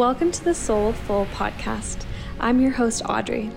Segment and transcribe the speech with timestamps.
[0.00, 2.06] Welcome to the Soul Full podcast.
[2.40, 3.50] I'm your host, Audrey.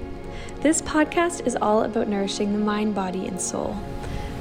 [0.59, 3.75] This podcast is all about nourishing the mind, body, and soul.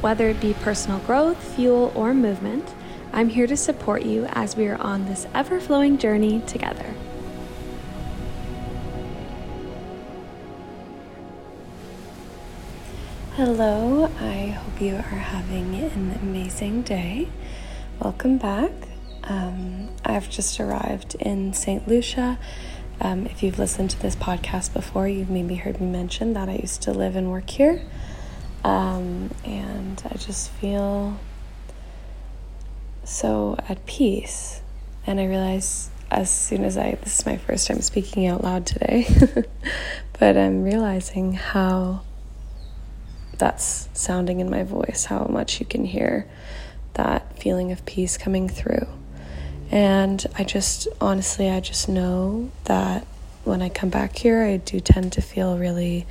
[0.00, 2.74] Whether it be personal growth, fuel, or movement,
[3.12, 6.92] I'm here to support you as we are on this ever flowing journey together.
[13.36, 17.28] Hello, I hope you are having an amazing day.
[18.00, 18.72] Welcome back.
[19.24, 21.86] Um, I've just arrived in St.
[21.86, 22.38] Lucia.
[23.00, 26.56] Um, if you've listened to this podcast before, you've maybe heard me mention that I
[26.56, 27.82] used to live and work here.
[28.64, 31.18] Um, and I just feel
[33.04, 34.62] so at peace.
[35.06, 38.66] And I realize as soon as I, this is my first time speaking out loud
[38.66, 39.06] today,
[40.18, 42.02] but I'm realizing how
[43.38, 46.28] that's sounding in my voice, how much you can hear
[46.94, 48.86] that feeling of peace coming through.
[49.72, 53.06] And I just, honestly, I just know that
[53.44, 56.06] when I come back here, I do tend to feel really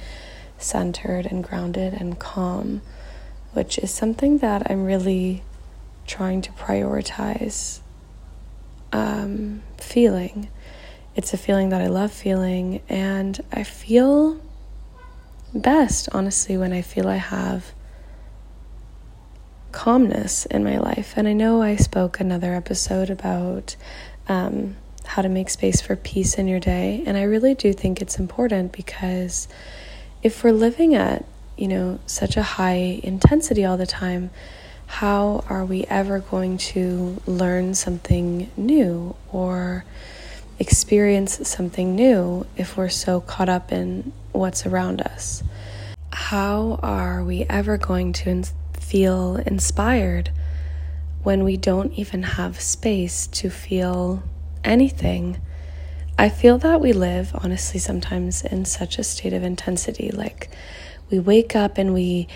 [0.57, 2.81] centered and grounded and calm,
[3.53, 5.43] which is something that I'm really
[6.07, 7.81] trying to prioritize
[8.91, 10.49] um, feeling.
[11.15, 14.41] It's a feeling that I love feeling, and I feel
[15.53, 17.73] best, honestly, when I feel I have
[19.71, 21.13] calmness in my life.
[21.15, 23.75] And I know I spoke another episode about
[24.27, 27.03] um, how to make space for peace in your day.
[27.05, 29.47] And I really do think it's important because
[30.23, 31.25] if we're living at,
[31.57, 34.29] you know, such a high intensity all the time,
[34.87, 39.85] how are we ever going to learn something new or
[40.59, 45.43] experience something new if we're so caught up in what's around us?
[46.11, 48.29] How are we ever going to
[48.91, 50.29] feel inspired
[51.23, 54.21] when we don't even have space to feel
[54.65, 55.39] anything.
[56.19, 60.11] I feel that we live, honestly, sometimes in such a state of intensity.
[60.11, 60.49] Like
[61.09, 62.27] we wake up and we,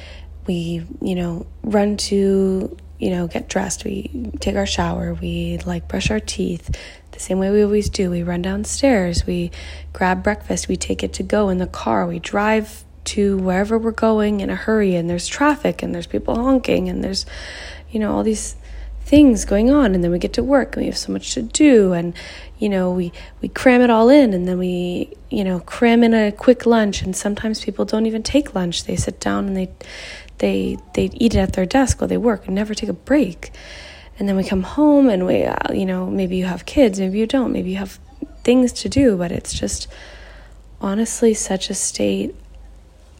[0.47, 3.84] we, you know, run to, you know, get dressed.
[3.84, 5.13] We take our shower.
[5.13, 6.74] We like brush our teeth
[7.12, 8.09] the same way we always do.
[8.12, 9.25] We run downstairs.
[9.25, 9.51] We
[9.91, 10.69] grab breakfast.
[10.69, 12.07] We take it to go in the car.
[12.07, 16.36] We drive to wherever we're going in a hurry and there's traffic and there's people
[16.36, 17.26] honking and there's
[17.90, 18.56] you know all these
[19.06, 21.42] things going on and then we get to work and we have so much to
[21.44, 22.16] do and
[22.58, 26.14] you know we we cram it all in and then we you know cram in
[26.14, 28.86] a quick lunch and sometimes people don't even take lunch.
[28.86, 29.70] They sit down and they
[30.40, 33.52] they they eat it at their desk while they work and never take a break.
[34.18, 37.20] And then we come home and we uh, you know maybe you have kids maybe
[37.20, 38.00] you don't maybe you have
[38.44, 39.88] things to do but it's just
[40.82, 42.36] honestly such a state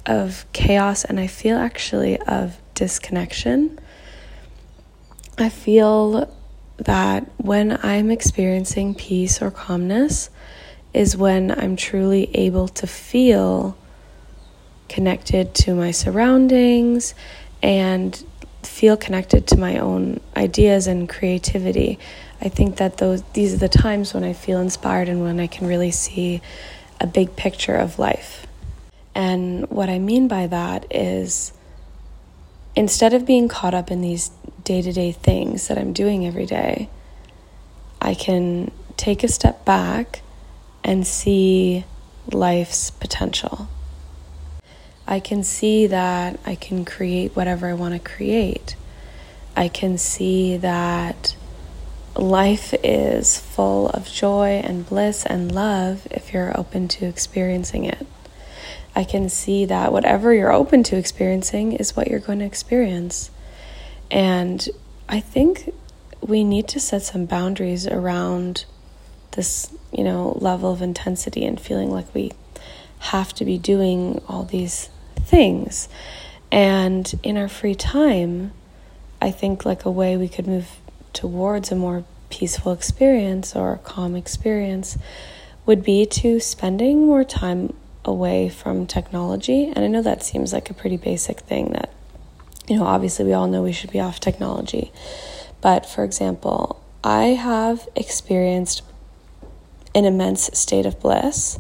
[0.05, 3.79] of chaos and I feel actually of disconnection.
[5.38, 6.33] I feel
[6.77, 10.29] that when I'm experiencing peace or calmness
[10.93, 13.77] is when I'm truly able to feel
[14.88, 17.13] connected to my surroundings
[17.61, 18.23] and
[18.63, 21.99] feel connected to my own ideas and creativity.
[22.41, 25.47] I think that those these are the times when I feel inspired and when I
[25.47, 26.41] can really see
[26.99, 28.44] a big picture of life.
[29.15, 31.53] And what I mean by that is
[32.75, 34.29] instead of being caught up in these
[34.63, 36.89] day to day things that I'm doing every day,
[38.01, 40.21] I can take a step back
[40.83, 41.85] and see
[42.31, 43.69] life's potential.
[45.07, 48.75] I can see that I can create whatever I want to create.
[49.55, 51.35] I can see that
[52.15, 58.05] life is full of joy and bliss and love if you're open to experiencing it.
[58.95, 63.29] I can see that whatever you're open to experiencing is what you're going to experience.
[64.09, 64.67] And
[65.09, 65.73] I think
[66.22, 68.66] we need to set some boundaries around
[69.31, 72.31] this, you know, level of intensity and feeling like we
[73.00, 74.89] have to be doing all these
[75.19, 75.89] things.
[76.51, 78.53] And in our free time,
[79.22, 80.79] I think like a way we could move
[81.11, 84.97] towards a more peaceful experience or a calm experience
[85.66, 87.73] would be to spending more time
[88.05, 89.72] away from technology.
[89.75, 91.90] And I know that seems like a pretty basic thing that,
[92.67, 94.91] you know, obviously we all know we should be off technology.
[95.61, 98.84] But for example, I have experienced
[99.93, 101.59] an immense state of bliss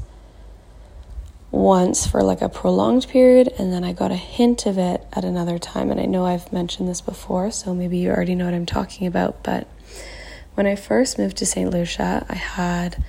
[1.51, 5.23] once for like a prolonged period, and then I got a hint of it at
[5.23, 5.89] another time.
[5.89, 9.07] And I know I've mentioned this before, so maybe you already know what I'm talking
[9.07, 9.41] about.
[9.41, 9.67] But
[10.55, 11.69] when I first moved to St.
[11.69, 13.03] Lucia, I had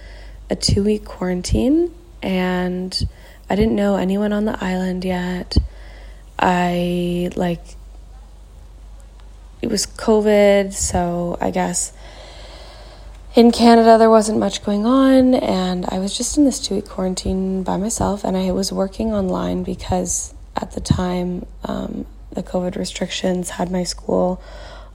[0.48, 1.92] a two week quarantine
[2.22, 3.08] and
[3.48, 5.56] I didn't know anyone on the island yet.
[6.38, 7.62] I like
[9.62, 11.92] it was COVID, so I guess
[13.36, 16.88] in Canada, there wasn't much going on, and I was just in this two week
[16.88, 22.76] quarantine by myself, and I was working online because at the time um, the COVID
[22.76, 24.40] restrictions had my school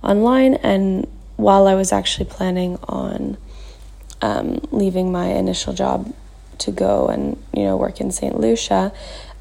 [0.03, 1.07] online, and
[1.37, 3.37] while I was actually planning on
[4.21, 6.11] um, leaving my initial job
[6.61, 8.39] to go and you know work in St.
[8.39, 8.91] Lucia,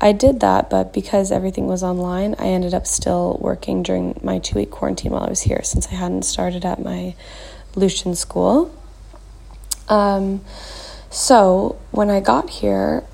[0.01, 4.39] I did that, but because everything was online, I ended up still working during my
[4.39, 7.15] two week quarantine while I was here since I hadn't started at my
[7.75, 8.75] Lucian school.
[9.89, 10.43] Um,
[11.11, 13.05] so when I got here,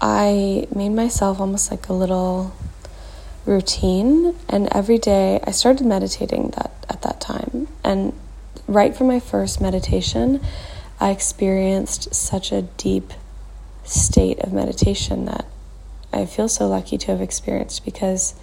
[0.00, 2.52] I made myself almost like a little
[3.44, 7.68] routine, and every day I started meditating that at that time.
[7.84, 8.12] And
[8.66, 10.40] right from my first meditation,
[10.98, 13.12] I experienced such a deep
[13.86, 15.46] state of meditation that
[16.12, 18.34] I feel so lucky to have experienced because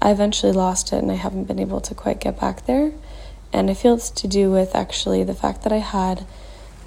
[0.00, 2.92] I eventually lost it and I haven't been able to quite get back there.
[3.52, 6.26] And I feel it's to do with actually the fact that I had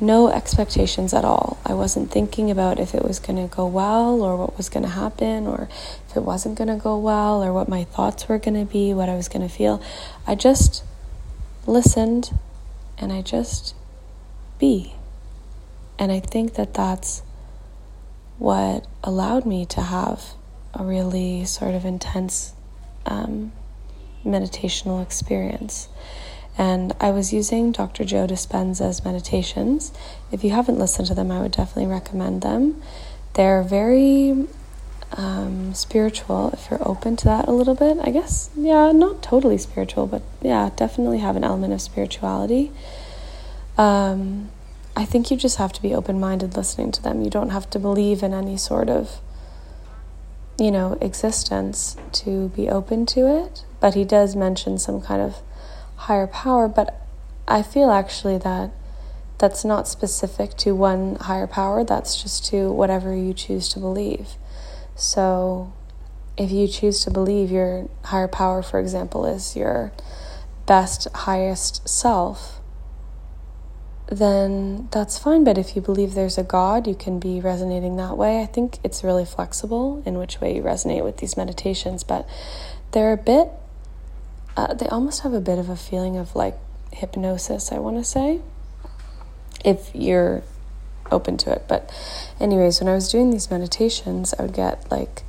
[0.02, 1.58] no expectations at all.
[1.66, 4.84] I wasn't thinking about if it was going to go well or what was going
[4.84, 5.68] to happen or
[6.10, 8.94] if it wasn't going to go well or what my thoughts were going to be,
[8.94, 9.82] what I was going to feel.
[10.26, 10.84] I just
[11.66, 12.38] listened
[12.98, 13.76] and I just
[14.58, 14.96] be.
[15.98, 17.22] And I think that that's
[18.40, 20.34] what allowed me to have
[20.74, 22.54] a really sort of intense
[23.06, 23.52] um,
[24.26, 25.90] meditational experience.
[26.58, 28.04] And I was using Dr.
[28.04, 29.94] Joe Dispenza's meditations.
[30.32, 32.82] If you haven't listened to them, I would definitely recommend them.
[33.34, 34.48] They're very
[35.14, 37.98] um, spiritual, if you're open to that a little bit.
[38.02, 42.72] I guess, yeah, not totally spiritual, but yeah, definitely have an element of spirituality.
[43.78, 44.52] Um,
[45.00, 47.22] I think you just have to be open minded listening to them.
[47.22, 49.22] You don't have to believe in any sort of,
[50.60, 53.64] you know, existence to be open to it.
[53.80, 55.38] But he does mention some kind of
[55.96, 57.08] higher power, but
[57.48, 58.72] I feel actually that
[59.38, 64.32] that's not specific to one higher power, that's just to whatever you choose to believe.
[64.96, 65.72] So
[66.38, 69.94] if you choose to believe your higher power, for example, is your
[70.66, 72.59] best, highest self,
[74.12, 75.44] then that's fine.
[75.44, 78.42] But if you believe there's a God, you can be resonating that way.
[78.42, 82.28] I think it's really flexible in which way you resonate with these meditations, but
[82.92, 83.50] they're a bit
[84.60, 86.58] uh, they almost have a bit of a feeling of like
[86.92, 88.42] hypnosis, I want to say,
[89.64, 90.44] if you're
[91.12, 91.64] open to it.
[91.68, 91.90] But,
[92.42, 95.24] anyways, when I was doing these meditations, I would get like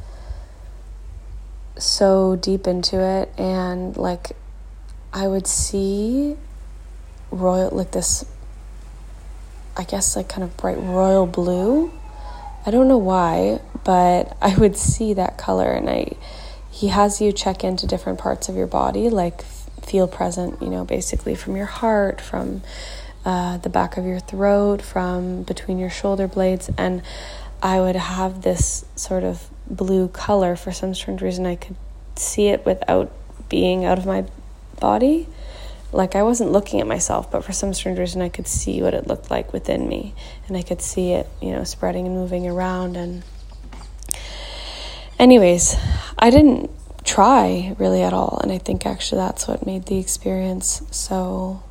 [1.79, 4.33] so deep into it, and like
[5.13, 6.37] I would see
[7.31, 8.25] royal, like this,
[9.81, 11.91] I guess, like kind of bright royal blue.
[12.67, 16.17] I don't know why, but I would see that color, and I
[16.71, 19.43] he has you check into different parts of your body, like
[19.83, 22.61] feel present, you know, basically from your heart, from
[23.25, 26.69] uh, the back of your throat, from between your shoulder blades.
[26.77, 27.03] And
[27.63, 31.47] I would have this sort of blue color for some strange reason.
[31.47, 31.77] I could
[32.17, 33.11] see it without
[33.49, 34.27] being out of my
[34.79, 35.27] body.
[35.93, 38.95] Like I wasn't looking at myself, but for some strange reason, I could see what
[38.95, 40.15] it looked like within me.
[40.47, 42.97] And I could see it, you know, spreading and moving around.
[42.97, 43.25] And,
[45.19, 45.77] anyways,
[46.19, 46.71] I didn't
[47.05, 48.39] try really at all.
[48.43, 51.63] And I think actually that's what made the experience so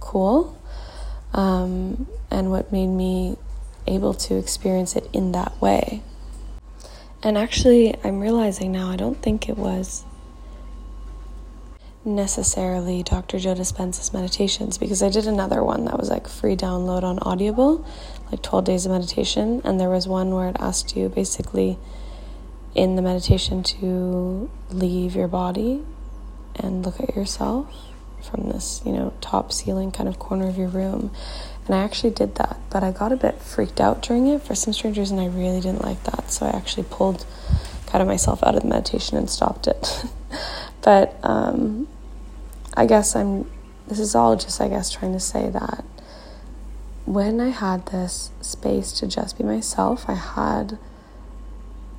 [0.00, 0.60] cool
[1.32, 3.36] um, and what made me
[3.86, 6.02] able to experience it in that way.
[7.22, 10.04] And actually, I'm realizing now I don't think it was
[12.04, 13.38] necessarily Dr.
[13.38, 17.86] Joe Dispenza's meditations because I did another one that was like free download on Audible,
[18.30, 19.60] like 12 days of meditation.
[19.64, 21.78] And there was one where it asked you basically
[22.74, 25.82] in the meditation to leave your body
[26.56, 27.72] and look at yourself
[28.22, 31.10] from this, you know, top ceiling kind of corner of your room.
[31.66, 34.54] And I actually did that, but I got a bit freaked out during it for
[34.54, 35.18] some strange reason.
[35.18, 37.24] I really didn't like that, so I actually pulled
[37.86, 40.04] kind of myself out of the meditation and stopped it.
[40.82, 41.88] but um,
[42.74, 43.50] I guess I'm.
[43.88, 45.84] This is all just, I guess, trying to say that
[47.04, 50.78] when I had this space to just be myself, I had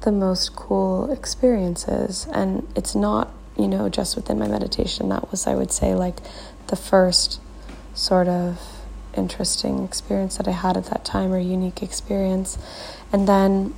[0.01, 2.27] the most cool experiences.
[2.34, 5.10] And it's not, you know, just within my meditation.
[5.10, 6.18] That was, I would say, like
[6.68, 7.39] the first
[7.94, 8.60] sort of
[9.15, 12.58] interesting experience that I had at that time or unique experience.
[13.12, 13.74] And then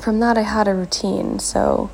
[0.00, 1.38] from that, I had a routine.
[1.38, 1.90] So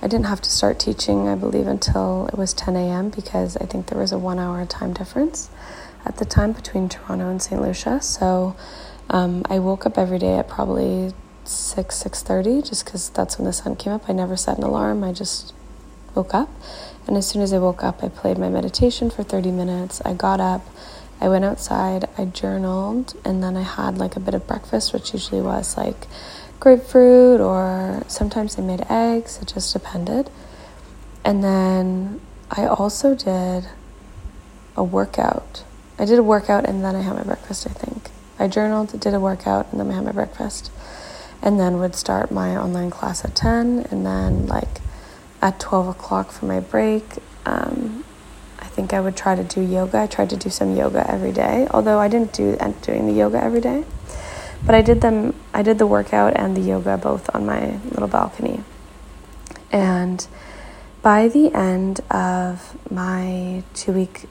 [0.00, 3.10] I didn't have to start teaching, I believe, until it was 10 a.m.
[3.10, 5.50] because I think there was a one hour time difference
[6.04, 7.60] at the time between Toronto and St.
[7.60, 8.00] Lucia.
[8.00, 8.54] So
[9.10, 11.12] um, I woke up every day at probably
[11.44, 15.02] 6 6.30 just because that's when the sun came up i never set an alarm
[15.02, 15.54] i just
[16.14, 16.50] woke up
[17.06, 20.12] and as soon as i woke up i played my meditation for 30 minutes i
[20.12, 20.62] got up
[21.20, 25.12] I went outside, I journaled, and then I had like a bit of breakfast, which
[25.12, 26.06] usually was like
[26.60, 30.30] grapefruit or sometimes they made eggs, it just depended.
[31.24, 33.68] And then I also did
[34.76, 35.64] a workout.
[35.98, 38.10] I did a workout and then I had my breakfast, I think.
[38.38, 40.70] I journaled, did a workout, and then I had my breakfast.
[41.42, 44.80] And then would start my online class at 10, and then like
[45.42, 47.04] at 12 o'clock for my break.
[47.44, 48.04] Um,
[48.58, 49.98] I think I would try to do yoga.
[49.98, 53.12] I tried to do some yoga every day, although I didn't do end doing the
[53.12, 53.84] yoga every day.
[54.64, 55.34] But I did them.
[55.52, 58.62] I did the workout and the yoga both on my little balcony.
[59.70, 60.26] And
[61.02, 64.26] by the end of my two week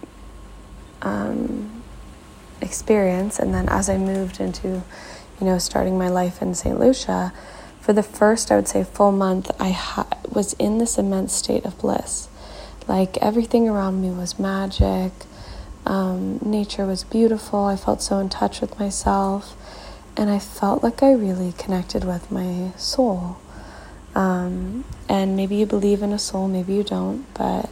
[1.01, 1.83] um,
[2.61, 4.83] experience, and then as I moved into,
[5.39, 6.79] you know, starting my life in St.
[6.79, 7.33] Lucia,
[7.79, 11.63] for the first, I would say, full month, I ha- was in this immense state
[11.63, 12.27] of bliss.
[12.87, 15.13] Like everything around me was magic.
[15.85, 17.63] Um, nature was beautiful.
[17.63, 19.55] I felt so in touch with myself.
[20.17, 23.37] And I felt like I really connected with my soul.
[24.15, 27.69] Um, and maybe you believe in a soul, maybe you don't, but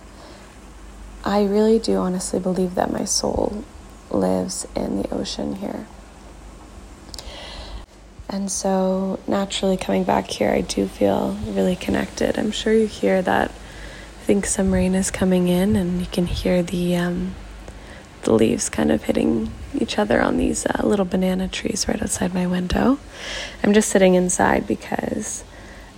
[1.24, 3.64] I really do honestly believe that my soul
[4.12, 5.88] lives in the ocean here.
[8.30, 12.38] And so, naturally, coming back here, I do feel really connected.
[12.38, 13.50] I'm sure you hear that.
[13.50, 17.36] I think some rain is coming in, and you can hear the um,
[18.25, 22.34] the leaves kind of hitting each other on these uh, little banana trees right outside
[22.34, 23.00] my window.
[23.63, 25.44] I'm just sitting inside because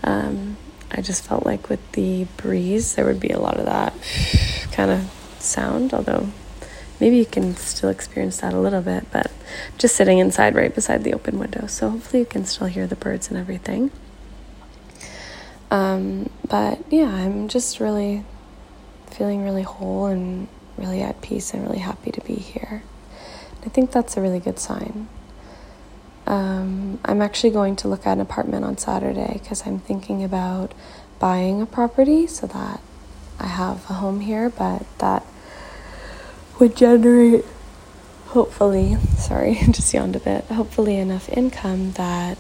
[0.04, 0.58] um,
[0.92, 3.94] I just felt like with the breeze, there would be a lot of that
[4.72, 6.30] kind of sound, although
[7.00, 9.32] maybe you can still experience that a little bit, but
[9.78, 11.68] just sitting inside right beside the open window.
[11.68, 13.92] So hopefully you can still hear the birds and everything.
[15.70, 18.24] Um, but yeah, I'm just really
[19.12, 22.84] feeling really whole and really at peace and really happy to be here.
[23.66, 25.08] I think that's a really good sign.
[26.26, 30.74] Um, I'm actually going to look at an apartment on Saturday because I'm thinking about
[31.20, 32.82] buying a property so that
[33.40, 35.26] I have a home here, but that
[36.60, 37.46] would generate
[38.28, 42.38] hopefully sorry just yawned a bit hopefully enough income that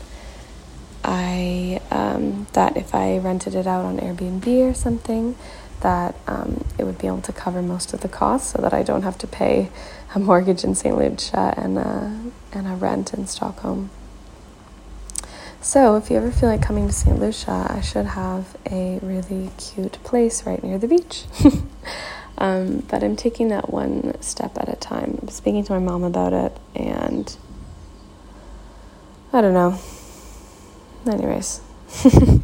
[1.03, 5.35] i um, that if i rented it out on airbnb or something
[5.81, 8.83] that um, it would be able to cover most of the costs so that i
[8.83, 9.69] don't have to pay
[10.15, 13.89] a mortgage in st lucia and a, and a rent in stockholm
[15.61, 19.51] so if you ever feel like coming to st lucia i should have a really
[19.57, 21.25] cute place right near the beach
[22.37, 25.17] Um, but I'm taking that one step at a time.
[25.21, 27.35] I'm speaking to my mom about it, and
[29.33, 29.79] I don't know.
[31.07, 31.61] Anyways,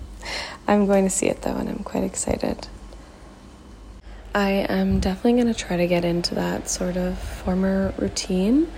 [0.68, 2.68] I'm going to see it though, and I'm quite excited.
[4.36, 8.72] I am definitely going to try to get into that sort of former routine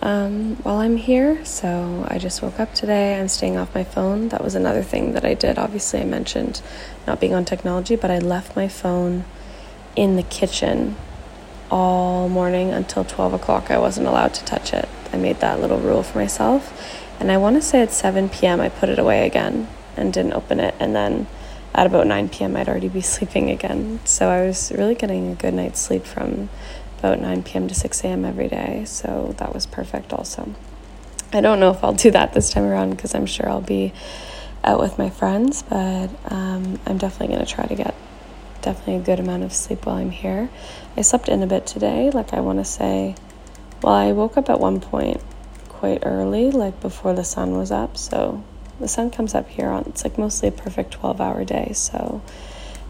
[0.00, 1.44] um, while I'm here.
[1.44, 3.20] So I just woke up today.
[3.20, 4.30] I'm staying off my phone.
[4.30, 5.58] That was another thing that I did.
[5.58, 6.62] Obviously, I mentioned
[7.06, 9.26] not being on technology, but I left my phone
[9.94, 10.96] in the kitchen
[11.70, 13.70] all morning until 12 o'clock.
[13.70, 14.88] I wasn't allowed to touch it.
[15.12, 16.98] I made that little rule for myself.
[17.20, 19.68] And I want to say at 7 p.m., I put it away again
[19.98, 20.74] and didn't open it.
[20.80, 21.26] And then
[21.74, 24.00] at about 9 p.m., I'd already be sleeping again.
[24.04, 26.48] So I was really getting a good night's sleep from
[26.98, 27.68] about 9 p.m.
[27.68, 28.24] to 6 a.m.
[28.24, 28.84] every day.
[28.86, 30.54] So that was perfect also.
[31.32, 33.92] I don't know if I'll do that this time around because I'm sure I'll be
[34.62, 37.94] out with my friends, but um, I'm definitely going to try to get
[38.62, 40.48] definitely a good amount of sleep while I'm here.
[40.96, 43.14] I slept in a bit today, like I want to say,
[43.82, 45.20] well, I woke up at one point
[45.68, 47.98] quite early, like before the sun was up.
[47.98, 48.42] So
[48.80, 51.72] the sun comes up here on, it's like mostly a perfect 12 hour day.
[51.74, 52.22] So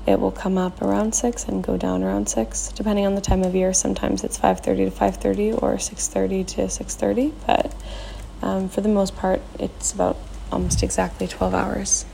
[0.06, 3.42] it will come up around 6 and go down around 6 depending on the time
[3.42, 7.74] of year sometimes it's 5.30 to 5.30 or 6.30 to 6.30 but
[8.46, 10.18] um, for the most part it's about
[10.52, 12.04] almost exactly 12 hours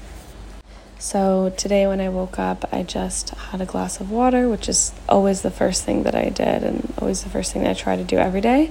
[1.00, 4.92] so today, when I woke up, I just had a glass of water, which is
[5.08, 7.96] always the first thing that I did and always the first thing that I try
[7.96, 8.70] to do every day.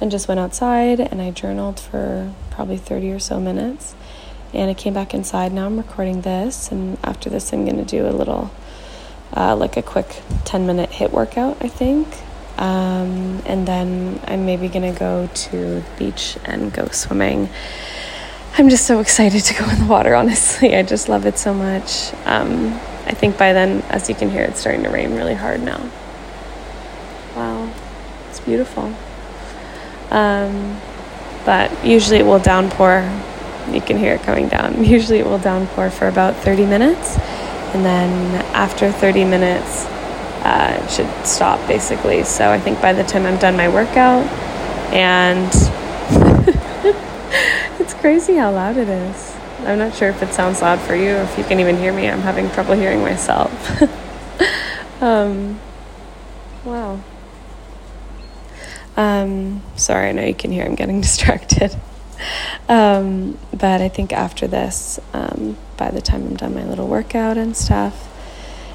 [0.00, 3.96] And just went outside and I journaled for probably 30 or so minutes.
[4.54, 5.52] And I came back inside.
[5.52, 8.50] Now I'm recording this, and after this, I'm to do a little,
[9.36, 12.08] uh, like a quick 10 minute HIIT workout, I think.
[12.56, 17.48] Um, and then I'm maybe to go to the beach and go swimming
[18.56, 20.76] I'm just so excited to go in the water, honestly.
[20.76, 22.14] I just love it so much.
[22.24, 22.72] Um,
[23.04, 25.90] I think by then, as you can hear, it's starting to rain really hard now.
[27.34, 27.72] Wow,
[28.30, 28.94] it's beautiful.
[30.10, 30.80] Um,
[31.44, 33.02] but usually it will downpour.
[33.72, 34.84] You can hear it coming down.
[34.84, 37.18] Usually it will downpour for about 30 minutes.
[37.74, 39.84] And then after 30 minutes,
[40.44, 42.22] uh, it should stop basically.
[42.24, 44.26] So I think by the time I'm done my workout,
[44.92, 45.48] And
[47.80, 49.34] it's crazy how loud it is.
[49.60, 51.92] I'm not sure if it sounds loud for you or if you can even hear
[51.92, 52.08] me.
[52.08, 53.50] I'm having trouble hearing myself.
[55.02, 55.58] um,
[56.64, 57.00] wow.
[58.96, 61.74] Um, sorry, I know you can hear I'm getting distracted.
[62.68, 67.36] Um, but I think after this, um, by the time I'm done my little workout
[67.36, 68.10] and stuff,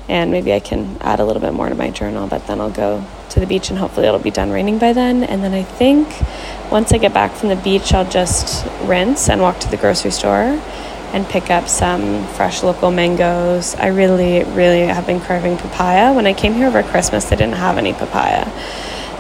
[0.10, 2.72] and maybe I can add a little bit more to my journal, but then I'll
[2.72, 5.24] go to the beach and hopefully it'll be done raining by then.
[5.24, 6.08] And then I think
[6.72, 10.10] once I get back from the beach, I'll just rinse and walk to the grocery
[10.10, 10.60] store
[11.14, 13.76] and pick up some fresh local mangoes.
[13.76, 16.12] I really, really have been craving papaya.
[16.14, 18.50] When I came here over Christmas, they didn't have any papaya.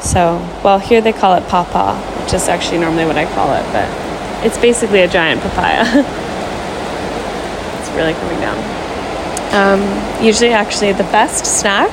[0.01, 3.63] So, well, here they call it pawpaw, which is actually normally what I call it,
[3.74, 4.09] but
[4.43, 5.84] it's basically a giant papaya.
[7.79, 8.58] it's really coming down.
[9.51, 11.91] Um, usually, actually, the best snack,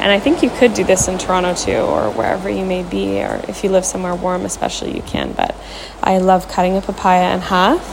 [0.00, 3.22] and I think you could do this in Toronto too, or wherever you may be,
[3.22, 5.32] or if you live somewhere warm, especially, you can.
[5.32, 5.54] But
[6.02, 7.84] I love cutting a papaya in half,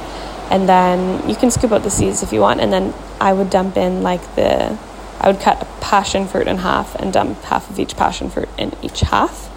[0.52, 3.50] and then you can scoop out the seeds if you want, and then I would
[3.50, 4.78] dump in like the
[5.24, 8.50] I would cut a passion fruit in half and dump half of each passion fruit
[8.58, 9.50] in each half.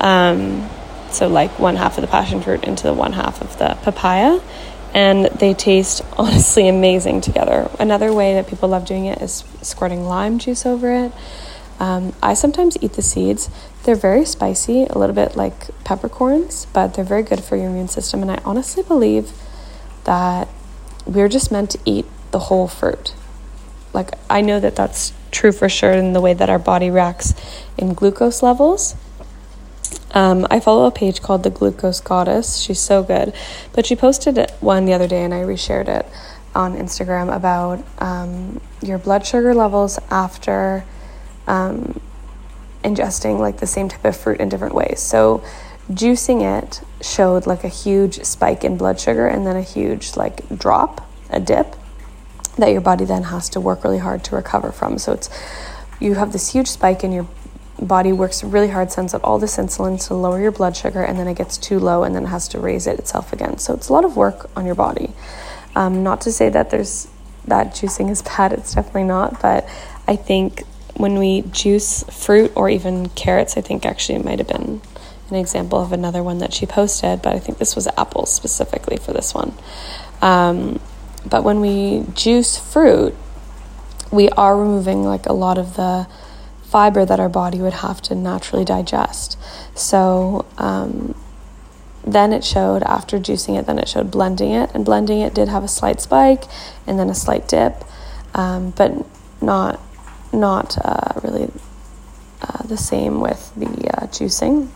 [0.00, 0.68] Um,
[1.14, 4.40] so, like one half of the passion fruit into the one half of the papaya.
[4.92, 7.70] And they taste honestly amazing together.
[7.78, 11.12] Another way that people love doing it is squirting lime juice over it.
[11.80, 13.50] Um, I sometimes eat the seeds.
[13.82, 17.88] They're very spicy, a little bit like peppercorns, but they're very good for your immune
[17.88, 18.22] system.
[18.22, 19.32] And I honestly believe
[20.04, 20.48] that
[21.04, 23.14] we're just meant to eat the whole fruit
[23.94, 27.32] like I know that that's true for sure in the way that our body reacts
[27.78, 28.96] in glucose levels.
[30.14, 32.58] Um, I follow a page called the Glucose Goddess.
[32.58, 33.34] She's so good,
[33.72, 36.06] but she posted one the other day, and I reshared it
[36.54, 40.84] on Instagram about um, your blood sugar levels after
[41.48, 42.00] um,
[42.84, 45.00] ingesting like the same type of fruit in different ways.
[45.00, 45.42] So,
[45.90, 50.48] juicing it showed like a huge spike in blood sugar and then a huge like
[50.56, 51.76] drop, a dip
[52.56, 54.98] that your body then has to work really hard to recover from.
[54.98, 55.28] So it's
[56.00, 57.26] you have this huge spike in your
[57.84, 61.18] body works really hard, sends out all this insulin to lower your blood sugar, and
[61.18, 63.58] then it gets too low and then it has to raise it itself again.
[63.58, 65.12] So it's a lot of work on your body.
[65.76, 67.08] Um, not to say that there's
[67.46, 69.68] that juicing is bad, it's definitely not, but
[70.06, 70.62] I think
[70.96, 74.80] when we juice fruit or even carrots, I think actually it might have been
[75.30, 78.96] an example of another one that she posted, but I think this was apples specifically
[78.96, 79.54] for this one.
[80.22, 80.80] Um,
[81.28, 83.14] but when we juice fruit,
[84.12, 86.06] we are removing like a lot of the
[86.74, 89.38] fiber that our body would have to naturally digest.
[89.76, 91.14] So um,
[92.04, 95.46] then it showed after juicing it, then it showed blending it, and blending it did
[95.46, 96.42] have a slight spike
[96.84, 97.84] and then a slight dip,
[98.34, 98.90] um, but
[99.40, 99.80] not
[100.32, 101.48] not uh, really
[102.42, 104.68] uh, the same with the uh, juicing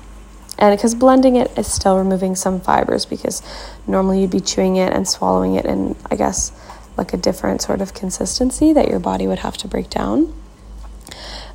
[0.56, 3.42] and because blending it is still removing some fibers because
[3.88, 6.52] normally you'd be chewing it and swallowing it in i guess
[6.96, 10.32] like a different sort of consistency that your body would have to break down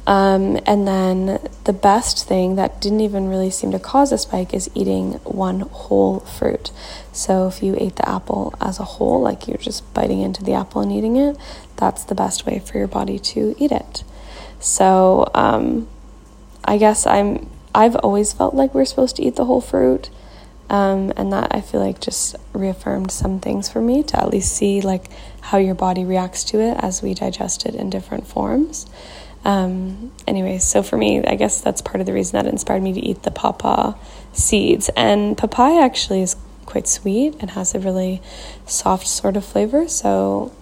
[0.05, 4.53] um, and then the best thing that didn't even really seem to cause a spike
[4.53, 6.71] is eating one whole fruit.
[7.13, 10.53] So if you ate the apple as a whole, like you're just biting into the
[10.53, 11.37] apple and eating it,
[11.77, 14.03] that's the best way for your body to eat it.
[14.59, 15.87] So um,
[16.65, 20.09] I guess I'm I've always felt like we're supposed to eat the whole fruit.
[20.69, 24.55] Um, and that I feel like just reaffirmed some things for me to at least
[24.55, 25.07] see like
[25.41, 28.87] how your body reacts to it as we digest it in different forms.
[29.45, 32.93] Um, anyways, so for me, I guess that's part of the reason that inspired me
[32.93, 33.95] to eat the pawpaw
[34.32, 34.89] seeds.
[34.95, 38.21] And papaya actually is quite sweet and has a really
[38.65, 39.88] soft sort of flavor.
[39.88, 40.53] So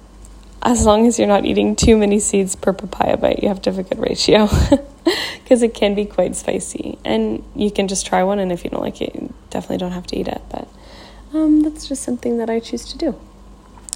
[0.63, 3.71] as long as you're not eating too many seeds per papaya bite, you have to
[3.71, 4.47] have a good ratio.
[5.51, 6.97] because it can be quite spicy.
[7.03, 9.91] And you can just try one, and if you don't like it, you definitely don't
[9.91, 10.41] have to eat it.
[10.49, 10.67] But
[11.33, 13.19] um, that's just something that I choose to do.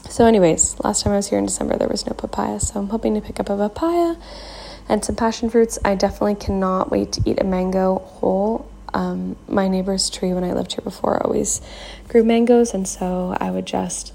[0.09, 2.89] So, anyways, last time I was here in December, there was no papaya, so I'm
[2.89, 4.15] hoping to pick up a papaya
[4.87, 5.79] and some passion fruits.
[5.83, 8.69] I definitely cannot wait to eat a mango whole.
[8.93, 11.61] Um, my neighbor's tree when I lived here before always
[12.07, 14.13] grew mangoes, and so I would just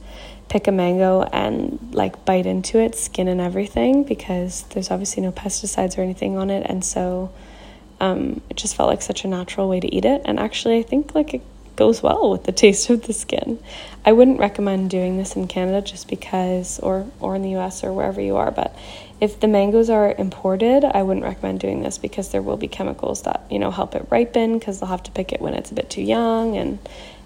[0.48, 5.32] pick a mango and like bite into it, skin and everything, because there's obviously no
[5.32, 6.66] pesticides or anything on it.
[6.68, 7.32] And so
[8.00, 10.22] um, it just felt like such a natural way to eat it.
[10.24, 11.42] And actually, I think like it
[11.76, 13.58] goes well with the taste of the skin.
[14.04, 17.92] I wouldn't recommend doing this in Canada just because, or, or in the US or
[17.92, 18.74] wherever you are, but
[19.20, 23.22] if the mangoes are imported, I wouldn't recommend doing this because there will be chemicals
[23.22, 25.74] that, you know, help it ripen because they'll have to pick it when it's a
[25.74, 26.78] bit too young and,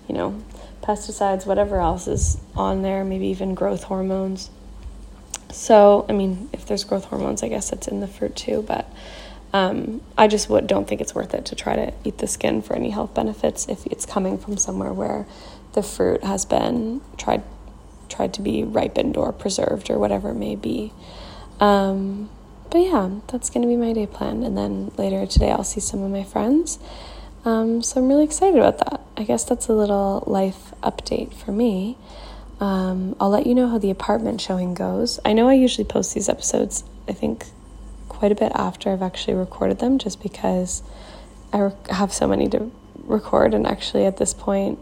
[0.08, 0.42] you know,
[0.82, 4.50] pesticides, whatever else is on there, maybe even growth hormones.
[5.50, 8.86] So, I mean, if there's growth hormones, I guess it's in the fruit too, but
[9.54, 12.60] Um, I just would, don't think it's worth it to try to eat the skin
[12.60, 15.26] for any health benefits if it's coming from somewhere where
[15.74, 17.44] the fruit has been tried
[18.08, 20.92] tried to be ripened or preserved or whatever it may be.
[21.60, 22.30] Um,
[22.70, 24.42] but yeah, that's going to be my day plan.
[24.42, 26.78] And then later today, I'll see some of my friends.
[27.44, 29.00] Um, so I'm really excited about that.
[29.16, 31.96] I guess that's a little life update for me.
[32.60, 35.20] Um, I'll let you know how the apartment showing goes.
[35.24, 37.46] I know I usually post these episodes, I think,
[38.08, 40.82] quite a bit after I've actually recorded them, just because
[41.52, 42.70] I have so many to
[43.04, 43.54] record.
[43.54, 44.78] And actually, at this point,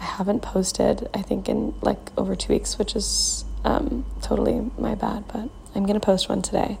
[0.00, 4.94] I haven't posted, I think, in like over two weeks, which is um, totally my
[4.94, 6.78] bad, but I'm going to post one today.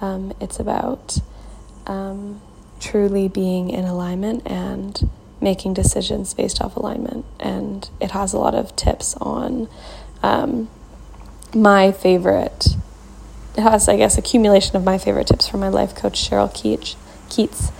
[0.00, 1.18] Um, it's about
[1.86, 2.40] um,
[2.80, 7.24] truly being in alignment and making decisions based off alignment.
[7.40, 9.68] And it has a lot of tips on
[10.22, 10.68] um,
[11.54, 12.76] my favorite
[13.58, 16.48] it has, I guess, accumulation of my favorite tips from my life coach, Cheryl
[17.28, 17.72] Keats.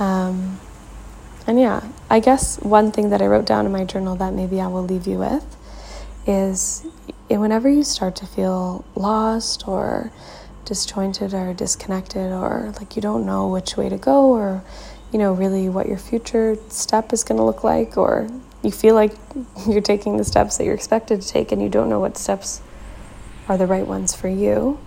[0.00, 0.58] Um,
[1.46, 4.58] and yeah, I guess one thing that I wrote down in my journal that maybe
[4.58, 5.44] I will leave you with
[6.26, 6.86] is
[7.36, 10.10] whenever you start to feel lost or
[10.64, 14.62] disjointed or disconnected or like you don't know which way to go or
[15.12, 18.28] you know really what your future step is going to look like or
[18.62, 19.12] you feel like
[19.68, 22.60] you're taking the steps that you're expected to take and you don't know what steps
[23.48, 24.78] are the right ones for you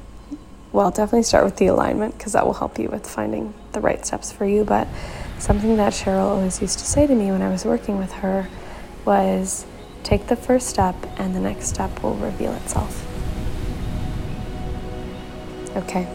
[0.72, 4.06] well, definitely start with the alignment because that will help you with finding the right
[4.06, 4.64] steps for you.
[4.64, 4.88] But
[5.38, 8.48] something that Cheryl always used to say to me when I was working with her
[9.04, 9.66] was
[10.04, 13.06] take the first step and the next step will reveal itself.
[15.76, 16.08] Okay.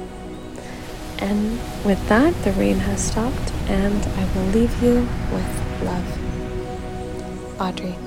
[1.18, 7.60] And with that, the rain has stopped, and I will leave you with love.
[7.60, 8.05] Audrey.